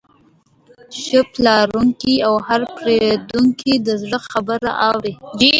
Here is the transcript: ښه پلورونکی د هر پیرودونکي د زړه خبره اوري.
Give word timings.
ښه 1.01 1.19
پلورونکی 1.33 2.15
د 2.23 2.25
هر 2.47 2.61
پیرودونکي 2.75 3.73
د 3.85 3.87
زړه 4.01 4.19
خبره 4.29 4.71
اوري. 4.89 5.13